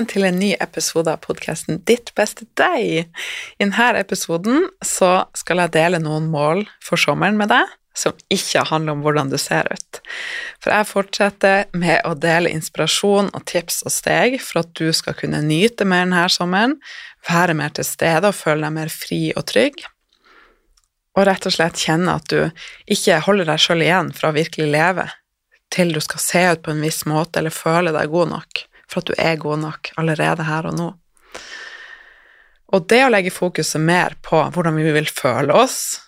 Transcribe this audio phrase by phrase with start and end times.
[0.00, 3.10] Velkommen til en ny episode av podkasten Ditt beste deg.
[3.60, 8.62] I denne episoden så skal jeg dele noen mål for sommeren med deg som ikke
[8.70, 10.00] handler om hvordan du ser ut.
[10.56, 15.18] For jeg fortsetter med å dele inspirasjon og tips og steg for at du skal
[15.20, 16.78] kunne nyte mer denne sommeren,
[17.28, 19.84] være mer til stede og føle deg mer fri og trygg.
[21.12, 22.48] Og rett og slett kjenne at du
[22.88, 25.10] ikke holder deg sjøl igjen fra å virkelig leve
[25.68, 29.02] til du skal se ut på en viss måte eller føle deg god nok for
[29.02, 30.90] at du er god nok allerede her og nå.
[32.70, 36.00] Og det å legge fokuset mer på hvordan vi vil føle oss,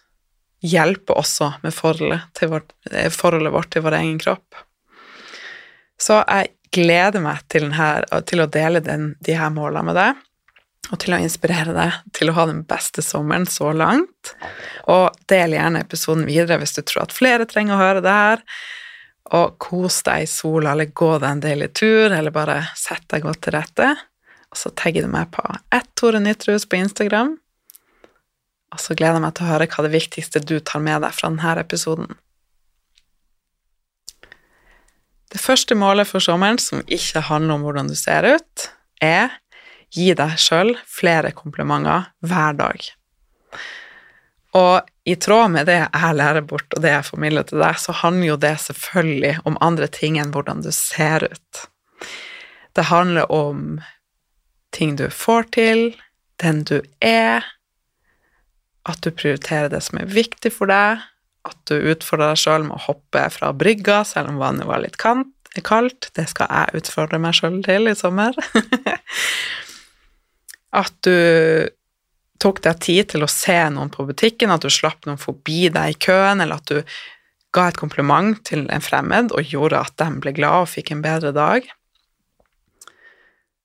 [0.62, 4.60] hjelper også med forholdet, vårt, eh, forholdet vårt til vår egen kropp.
[5.98, 10.20] Så jeg gleder meg til, denne, til å dele den, de her målene med deg,
[10.90, 14.32] og til å inspirere deg til å ha den beste sommeren så langt.
[14.90, 18.46] Og del gjerne episoden videre hvis du tror at flere trenger å høre det her
[19.32, 23.24] og kos deg i sola, eller gå deg en deilig tur, eller bare sett deg
[23.24, 23.88] godt til rette.
[24.52, 27.38] Og så tagger du meg på ett Tore Nytrus på Instagram.
[28.72, 31.16] Og så gleder jeg meg til å høre hva det viktigste du tar med deg
[31.16, 32.12] fra denne episoden.
[35.32, 38.66] Det første målet for sommeren, som ikke handler om hvordan du ser ut,
[39.00, 39.32] er
[39.92, 42.84] gi deg sjøl flere komplimenter hver dag.
[44.60, 47.94] Og i tråd med det jeg lærer bort, og det jeg formidler til deg, så
[48.02, 51.64] handler jo det selvfølgelig om andre ting enn hvordan du ser ut.
[52.72, 53.80] Det handler om
[54.72, 55.82] ting du får til,
[56.42, 57.44] den du er,
[58.88, 61.02] at du prioriterer det som er viktig for deg,
[61.46, 64.98] at du utfordrer deg sjøl med å hoppe fra brygga selv om vannet var litt
[65.02, 66.10] kaldt.
[66.14, 68.38] Det skal jeg utfordre meg sjøl til i sommer.
[70.82, 71.16] at du
[72.42, 75.94] tok deg tid til å se noen på butikken, at du slapp noen forbi deg
[75.94, 76.82] i køen, eller at du
[77.52, 81.04] ga et kompliment til en fremmed og gjorde at de ble glad og fikk en
[81.04, 81.66] bedre dag.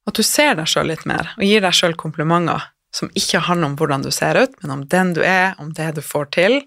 [0.07, 3.71] At du ser deg sjøl litt mer og gir deg sjøl komplimenter som ikke handler
[3.71, 6.59] om hvordan du ser ut, men om den du er, om det du får til,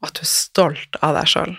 [0.00, 1.54] og at du er stolt av deg sjøl.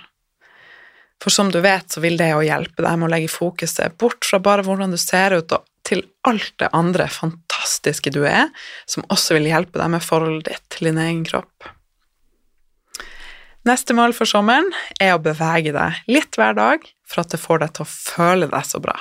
[1.24, 4.28] For som du vet, så vil det å hjelpe deg med å legge fokuset bort
[4.28, 8.50] fra bare hvordan du ser ut, og til alt det andre fantastiske du er,
[8.90, 11.72] som også vil hjelpe deg med forholdet ditt til din egen kropp.
[13.68, 14.68] Neste mål for sommeren
[15.00, 18.50] er å bevege deg litt hver dag for at det får deg til å føle
[18.52, 18.98] deg så bra.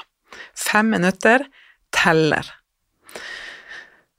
[0.58, 1.42] Fem minutter
[1.94, 2.46] teller.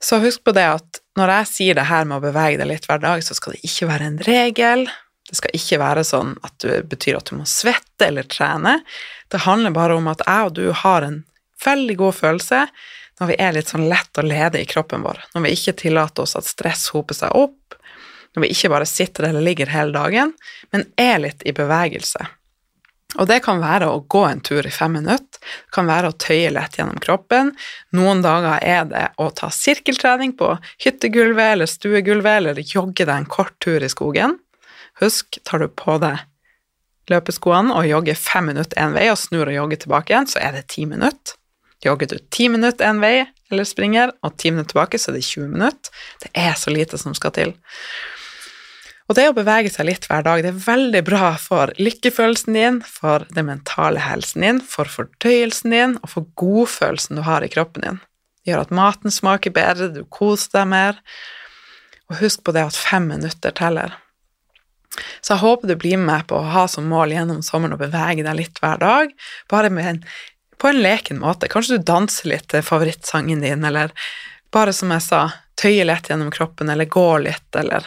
[0.04, 2.88] Så husk på det at når jeg sier det her med å bevege deg litt
[2.90, 4.86] hver dag, så skal det ikke være en regel,
[5.24, 8.74] Det skal ikke være sånn at det betyr at du må svette eller trene.
[9.32, 11.22] Det handler bare om at jeg og du har en
[11.64, 12.66] veldig god følelse
[13.20, 16.24] når vi er litt sånn lett og lede i kroppen vår, når vi ikke tillater
[16.26, 17.76] oss at stress hoper seg opp,
[18.34, 20.32] når vi ikke bare sitter eller ligger hele dagen,
[20.74, 22.26] men er litt i bevegelse.
[23.14, 26.16] Og det kan være å gå en tur i fem minutter, det kan være å
[26.18, 27.52] tøye lett gjennom kroppen.
[27.94, 30.50] Noen dager er det å ta sirkeltrening på
[30.82, 34.40] hyttegulvet eller stuegulvet, eller jogge deg en kort tur i skogen.
[34.98, 36.24] Husk, tar du på deg
[37.12, 40.56] løpeskoene og jogger fem minutter én vei og snur og jogger tilbake igjen, så er
[40.56, 41.36] det ti minutter.
[41.84, 45.26] Jogger du ti minutter en vei eller springer, og ti minutter tilbake, så er det
[45.28, 46.02] 20 minutter.
[46.24, 47.54] Det er så lite som skal til.
[49.04, 52.80] Og det å bevege seg litt hver dag, det er veldig bra for lykkefølelsen din,
[52.88, 57.84] for den mentale helsen din, for fordøyelsen din og for godfølelsen du har i kroppen
[57.84, 58.00] din.
[58.40, 61.02] Det gjør at maten smaker bedre, du koser deg mer.
[62.08, 63.92] Og husk på det at fem minutter teller.
[65.24, 68.24] Så jeg håper du blir med på å ha som mål gjennom sommeren å bevege
[68.24, 69.14] deg litt hver dag,
[69.50, 70.02] bare med en,
[70.58, 71.48] på en leken måte.
[71.48, 73.92] Kanskje du danser litt til favorittsangen din, eller
[74.54, 75.22] bare som jeg sa,
[75.60, 77.86] tøye lett gjennom kroppen, eller gå litt, eller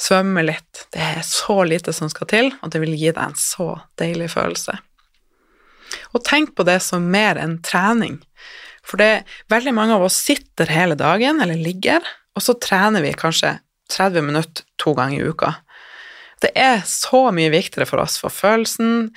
[0.00, 0.86] svømme litt.
[0.94, 4.30] Det er så lite som skal til, og det vil gi deg en så deilig
[4.34, 4.78] følelse.
[6.14, 8.20] Og tenk på det som mer enn trening,
[8.86, 12.04] for det er veldig mange av oss sitter hele dagen eller ligger,
[12.36, 13.58] og så trener vi kanskje
[13.92, 15.54] 30 minutter to ganger i uka.
[16.40, 19.10] Det er så mye viktigere for oss, for følelsen,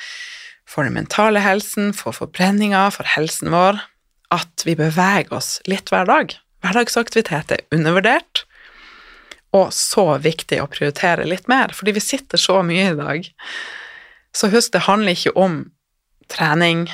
[0.71, 3.81] for den mentale helsen, for forbrenninga, for helsen vår,
[4.31, 6.37] at vi beveger oss litt hver dag.
[6.63, 8.45] Hverdagsaktivitet er undervurdert,
[9.51, 13.27] og så viktig å prioritere litt mer, fordi vi sitter så mye i dag.
[14.31, 15.57] Så husk, det handler ikke om
[16.31, 16.85] trening,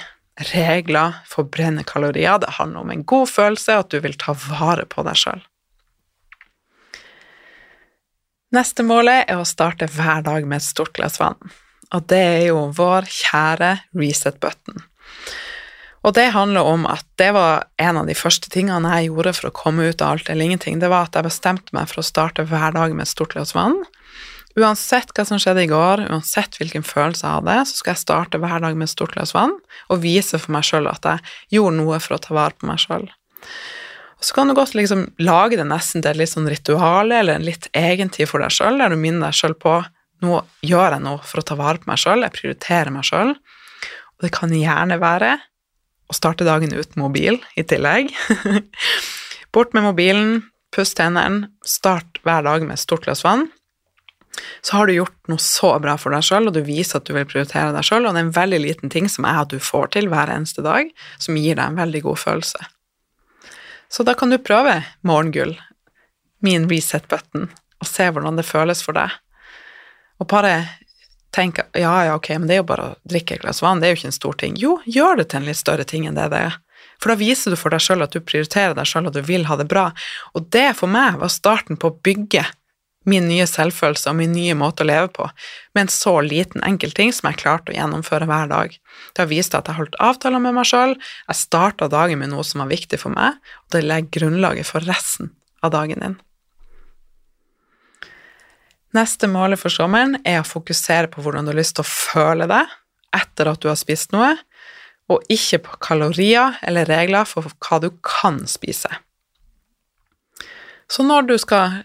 [0.54, 5.06] regler, forbrenne kalorier, det handler om en god følelse, at du vil ta vare på
[5.06, 5.46] deg sjøl.
[8.56, 11.38] Neste målet er å starte hver dag med et stort glass vann,
[11.96, 14.84] og det er jo vår kjære reset button.
[16.08, 19.50] Og det handler om at det var en av de første tingene jeg gjorde for
[19.50, 20.80] å komme ut av alt eller ingenting.
[20.80, 23.52] Det var at jeg bestemte meg for å starte hver dag med et stort glass
[23.58, 23.82] vann.
[24.58, 28.40] Uansett hva som skjedde i går, uansett hvilken følelse jeg hadde, så skal jeg starte
[28.42, 29.54] hver dag med et stort glass vann
[29.92, 32.82] og vise for meg sjøl at jeg gjorde noe for å ta vare på meg
[32.82, 33.06] sjøl.
[34.18, 37.38] Og så kan du godt liksom lage det nesten til et litt sånn ritual eller
[37.38, 39.76] en litt egentid for deg sjøl, der du minner deg sjøl på
[40.24, 43.36] nå gjør jeg noe for å ta vare på meg sjøl, jeg prioriterer meg sjøl.
[44.18, 45.36] Og det kan gjerne være
[46.08, 48.14] å starte dagen uten mobil i tillegg.
[49.54, 50.42] Bort med mobilen,
[50.74, 53.48] pust tennene, start hver dag med et stort glass vann.
[54.62, 57.14] Så har du gjort noe så bra for deg sjøl, og du viser at du
[57.16, 59.62] vil prioritere deg sjøl, og det er en veldig liten ting som er at du
[59.64, 60.92] får til hver eneste dag,
[61.22, 62.68] som gir deg en veldig god følelse.
[63.90, 65.56] Så da kan du prøve morgengull,
[66.44, 67.48] min reset button,
[67.82, 69.14] og se hvordan det føles for deg.
[70.22, 70.54] Og bare
[71.36, 73.90] tenker ja, ja, ok, men det er jo bare å drikke et glass vann, det
[73.90, 74.56] er jo ikke en stor ting.
[74.58, 76.62] Jo, gjør det til en litt større ting enn det det er.
[77.02, 79.46] For da viser du for deg sjøl at du prioriterer deg sjøl, og du vil
[79.50, 79.92] ha det bra.
[80.34, 82.46] Og det for meg var starten på å bygge
[83.08, 85.30] min nye selvfølelse og min nye måte å leve på,
[85.78, 88.76] med en så liten, enkel ting som jeg klarte å gjennomføre hver dag.
[89.14, 92.44] Det har vist at jeg holdt avtaler med meg sjøl, jeg starta dagen med noe
[92.48, 95.32] som var viktig for meg, og det legger grunnlaget for resten
[95.64, 96.18] av dagen din.
[98.98, 102.48] Neste målet for sommeren er å fokusere på hvordan du har lyst til å føle
[102.50, 102.72] deg
[103.14, 104.32] etter at du har spist noe,
[105.08, 108.90] og ikke på kalorier eller regler for hva du kan spise.
[110.90, 111.84] Så når du skal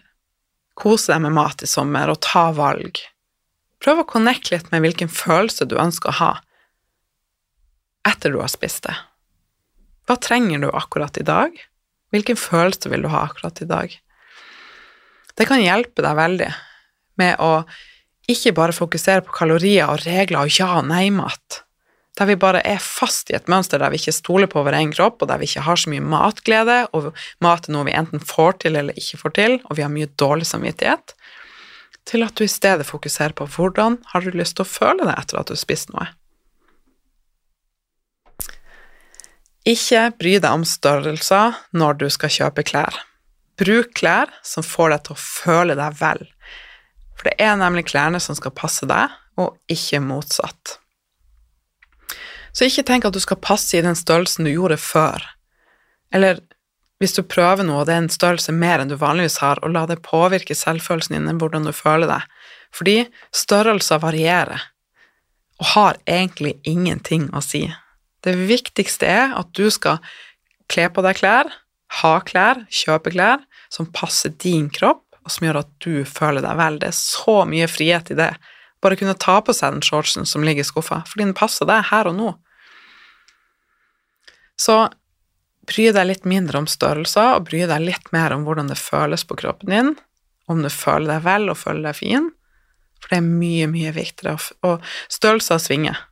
[0.78, 2.98] kose deg med mat i sommer og ta valg,
[3.82, 6.32] prøv å connecte litt med hvilken følelse du ønsker å ha
[8.08, 8.96] etter du har spist det.
[10.08, 11.54] Hva trenger du akkurat i dag?
[12.14, 13.94] Hvilken følelse vil du ha akkurat i dag?
[15.38, 16.50] Det kan hjelpe deg veldig
[17.20, 17.64] med å
[18.30, 21.62] ikke bare fokusere på kalorier og regler og ja- og nei-mat,
[22.18, 24.92] der vi bare er fast i et mønster der vi ikke stoler på vår egen
[24.92, 28.20] kropp, og der vi ikke har så mye matglede, og mat er noe vi enten
[28.20, 31.14] får til eller ikke får til, og vi har mye dårlig samvittighet,
[32.04, 35.16] til at du i stedet fokuserer på hvordan har du lyst til å føle deg
[35.16, 36.10] etter at du har spist noe.
[39.68, 42.96] Ikke bry deg om størrelser når du skal kjøpe klær.
[43.60, 46.24] Bruk klær som får deg til å føle deg vel,
[47.22, 50.80] for det er nemlig klærne som skal passe deg, og ikke motsatt.
[52.50, 55.22] Så ikke tenk at du skal passe i den størrelsen du gjorde før,
[56.12, 56.42] eller
[56.98, 59.72] hvis du prøver noe og det er en størrelse mer enn du vanligvis har, og
[59.74, 62.26] la det påvirke selvfølelsen din hvordan du føler deg,
[62.74, 62.96] fordi
[63.34, 64.66] størrelser varierer
[65.62, 67.68] og har egentlig ingenting å si.
[68.22, 70.02] Det viktigste er at du skal
[70.70, 71.50] kle på deg klær,
[72.02, 76.58] ha klær, kjøpe klær som passer din kropp, og som gjør at du føler deg
[76.58, 76.80] vel.
[76.82, 78.32] Det er så mye frihet i det
[78.82, 81.84] Bare kunne ta på seg den shortsen som ligger i skuffa, fordi den passer deg
[81.86, 82.32] her og nå.
[84.58, 84.74] Så
[85.70, 89.22] bry deg litt mindre om størrelser, og bry deg litt mer om hvordan det føles
[89.22, 89.92] på kroppen din,
[90.50, 92.30] om du føler deg vel og føler deg fin,
[92.98, 94.34] for det er mye, mye viktigere,
[94.66, 96.02] og størrelser svinger.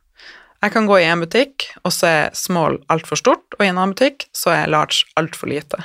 [0.61, 3.79] Jeg kan gå i en butikk, og så er small altfor stort, og i en
[3.79, 5.79] annen butikk så er large altfor lite.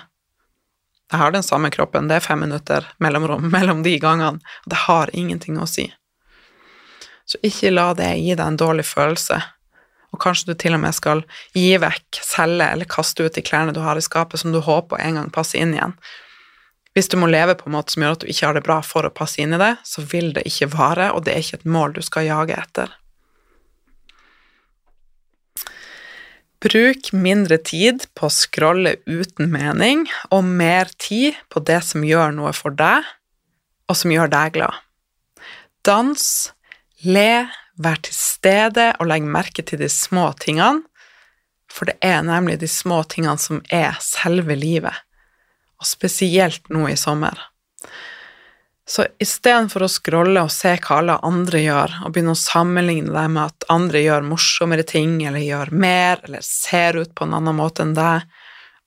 [1.12, 4.84] Jeg har den samme kroppen, det er fem minutter mellomrom mellom de gangene, og det
[4.86, 5.88] har ingenting å si.
[7.26, 9.42] Så ikke la det gi deg en dårlig følelse
[10.16, 11.22] og kanskje du til og med skal
[11.56, 15.02] gi vekk, selge eller kaste ut de klærne du har i skapet som du håper
[15.02, 15.96] en gang passer inn igjen.
[16.96, 18.78] Hvis du må leve på en måte som gjør at du ikke har det bra
[18.86, 21.60] for å passe inn i det, så vil det ikke vare, og det er ikke
[21.60, 22.94] et mål du skal jage etter.
[26.66, 32.32] Bruk mindre tid på å scrolle uten mening, og mer tid på det som gjør
[32.34, 33.06] noe for deg,
[33.86, 34.80] og som gjør deg glad.
[35.86, 36.24] Dans,
[37.06, 37.46] le,
[37.76, 40.80] Vær til stede og legg merke til de små tingene,
[41.68, 44.96] for det er nemlig de små tingene som er selve livet,
[45.76, 47.36] og spesielt nå i sommer.
[48.86, 53.32] Så istedenfor å scrolle og se hva alle andre gjør, og begynne å sammenligne deg
[53.34, 57.58] med at andre gjør morsommere ting, eller gjør mer, eller ser ut på en annen
[57.58, 58.28] måte enn deg,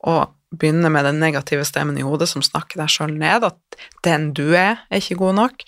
[0.07, 4.31] og begynne med den negative stemmen i hodet som snakker deg sjøl ned, at den
[4.37, 5.67] du er, er ikke god nok,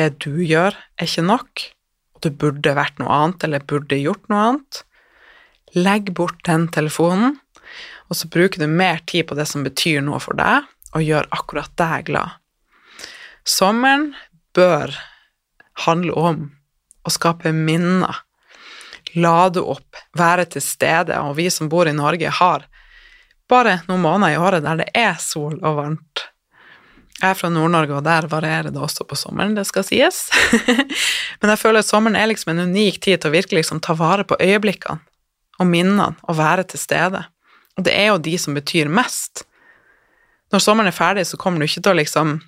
[0.00, 1.68] det du gjør, er ikke nok,
[2.16, 4.82] og du burde vært noe annet eller burde gjort noe annet.
[5.76, 7.36] Legg bort den telefonen,
[8.08, 10.64] og så bruker du mer tid på det som betyr noe for deg,
[10.96, 12.38] og gjør akkurat deg glad.
[13.48, 14.10] Sommeren
[14.52, 14.92] bør
[15.86, 16.40] handle om
[17.06, 18.18] å skape minner,
[19.16, 22.66] lade opp, være til stede, og vi som bor i Norge, har
[23.48, 26.26] bare noen måneder i året der det er sol og varmt.
[27.18, 30.26] Jeg er fra Nord-Norge, og der varierer det også på sommeren, det skal sies.
[31.40, 33.96] Men jeg føler at sommeren er liksom en unik tid til å virkelig liksom ta
[33.98, 35.00] vare på øyeblikkene
[35.58, 37.24] og minnene og være til stede.
[37.80, 39.46] Og det er jo de som betyr mest.
[40.52, 42.38] Når sommeren er ferdig, så kommer du ikke til å liksom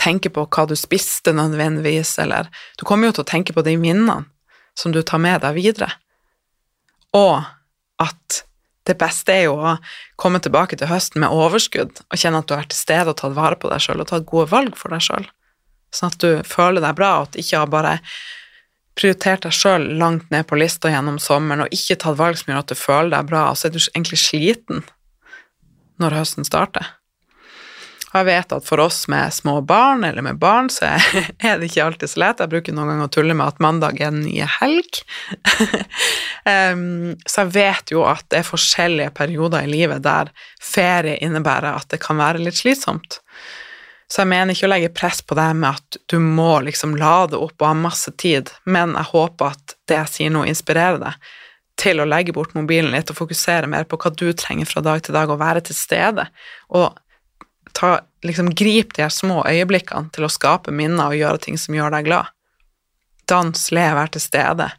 [0.00, 2.48] tenke på hva du spiste nødvendigvis, eller
[2.80, 4.24] du kommer jo til å tenke på de minnene
[4.78, 5.90] som du tar med deg videre.
[7.16, 7.42] Og
[8.00, 8.42] at
[8.88, 9.76] det beste er jo å
[10.20, 13.18] komme tilbake til høsten med overskudd og kjenne at du har vært til stede og
[13.20, 15.26] tatt vare på deg sjøl og tatt gode valg for deg sjøl,
[15.94, 17.96] sånn at du føler deg bra, og at du ikke har bare
[18.98, 22.64] prioritert deg sjøl langt ned på lista gjennom sommeren og ikke tatt valg som gjør
[22.64, 24.82] at du føler deg bra, og så er du egentlig sliten
[26.00, 26.96] når høsten starter.
[28.10, 30.88] Og jeg vet at for oss med små barn, eller med barn, så
[31.38, 32.42] er det ikke alltid så lett.
[32.42, 35.02] Jeg bruker noen ganger å tulle med at mandag er den nye helg.
[37.30, 41.90] så jeg vet jo at det er forskjellige perioder i livet der ferie innebærer at
[41.92, 43.20] det kan være litt slitsomt.
[44.10, 47.38] Så jeg mener ikke å legge press på deg med at du må liksom lade
[47.38, 51.30] opp og ha masse tid, men jeg håper at det jeg sier nå, inspirerer deg
[51.80, 55.00] til å legge bort mobilen litt og fokusere mer på hva du trenger fra dag
[55.06, 56.26] til dag, og være til stede.
[56.74, 56.90] Og
[57.72, 61.76] ta, liksom, grip de her små øyeblikkene til å skape minner og gjøre ting som
[61.76, 62.30] gjør deg glad.
[63.30, 64.70] Dans, le, vær til stede.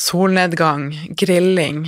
[0.00, 1.86] Solnedgang, grilling,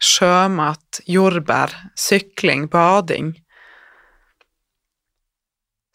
[0.00, 3.34] sjømat, jordbær, sykling, bading.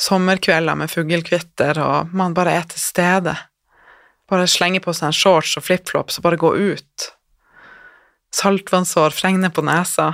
[0.01, 3.35] Sommerkvelder med fuglekvitter, og man bare er til stede.
[4.29, 7.09] Bare slenge på seg en shorts og flipflops og bare gå ut.
[8.35, 10.11] Saltvannsår, fregne på nesa,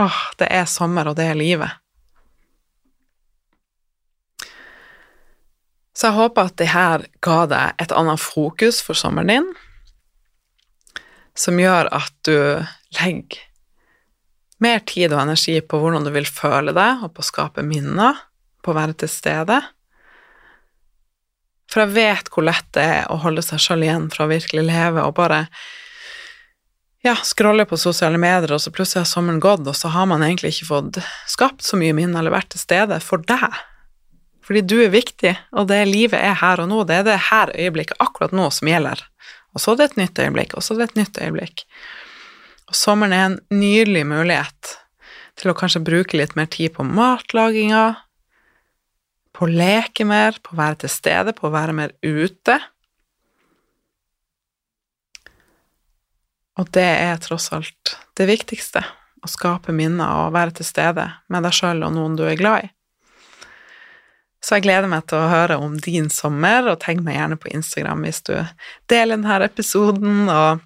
[0.00, 1.76] Åh, det er sommer, og det er livet.
[5.92, 9.50] Så jeg håper at det her ga deg et annet fokus for sommeren din,
[11.36, 12.36] som gjør at du
[12.96, 13.42] legger
[14.60, 18.16] mer tid og energi på hvordan du vil føle deg, og på å skape minner,
[18.64, 19.60] på å være til stede.
[21.70, 24.66] For jeg vet hvor lett det er å holde seg sjøl igjen fra å virkelig
[24.66, 25.44] leve og bare
[27.04, 30.24] ja, scroller på sosiale medier, og så plutselig har sommeren gått, og så har man
[30.26, 33.56] egentlig ikke fått skapt så mye minner eller vært til stede for deg.
[34.44, 36.82] Fordi du er viktig, og det livet er her og nå.
[36.88, 39.02] Det er det her øyeblikket akkurat nå som gjelder.
[39.54, 41.64] Og så er det et nytt øyeblikk, og så er det et nytt øyeblikk.
[42.70, 44.76] Og sommeren er en nydelig mulighet
[45.40, 47.84] til å kanskje bruke litt mer tid på matlaginga,
[49.34, 52.58] på å leke mer, på å være til stede, på å være mer ute.
[56.58, 58.82] Og det er tross alt det viktigste,
[59.20, 62.66] å skape minner og være til stede med deg sjøl og noen du er glad
[62.66, 62.70] i.
[64.40, 67.50] Så jeg gleder meg til å høre om din sommer, og tenk meg gjerne på
[67.52, 68.34] Instagram hvis du
[68.88, 70.64] deler denne episoden, og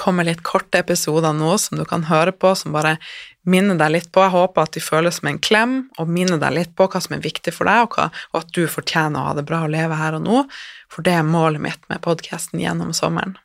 [0.00, 2.96] kommer litt korte episoder nå som du kan høre på, som bare
[3.44, 4.24] minner deg litt på.
[4.24, 7.18] Jeg håper at de føles som en klem, og minner deg litt på hva som
[7.18, 9.74] er viktig for deg, og, hva, og at du fortjener å ha det bra og
[9.76, 10.44] leve her og nå,
[10.88, 13.36] for det er målet mitt med podkasten gjennom sommeren.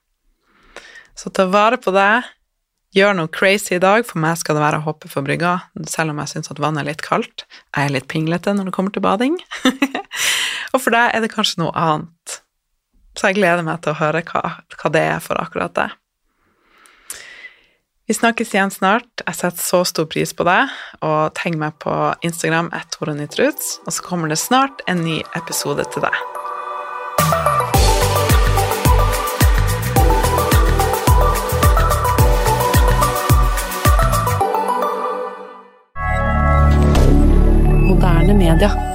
[1.19, 2.23] Så ta vare på det.
[2.95, 4.05] Gjør noe crazy i dag.
[4.07, 5.57] For meg skal det være å hoppe for brygga,
[5.91, 7.43] selv om jeg syns at vannet er litt kaldt.
[7.75, 9.35] Jeg er litt pinglete når det kommer til bading.
[10.73, 12.39] og for deg er det kanskje noe annet.
[13.17, 15.89] Så jeg gleder meg til å høre hva, hva det er for akkurat det.
[18.09, 19.09] Vi snakkes igjen snart.
[19.21, 20.71] Jeg setter så stor pris på deg,
[21.05, 21.93] og tegn meg på
[22.25, 27.58] Instagram og så kommer det snart en ny episode til deg.
[38.33, 38.88] moderne media.